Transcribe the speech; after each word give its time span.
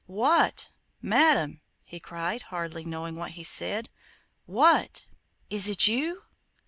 'What! 0.07 0.71
Madam!' 0.99 1.61
he 1.83 1.99
cried, 1.99 2.41
hardly 2.49 2.83
knowing 2.83 3.17
what 3.17 3.33
he 3.37 3.43
said. 3.43 3.91
'What! 4.47 5.05
Is 5.51 5.69
it 5.69 5.87
you? 5.87 6.23